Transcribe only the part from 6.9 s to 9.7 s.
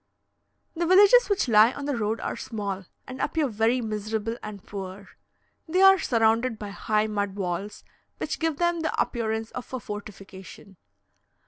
mud walls, which give them the appearance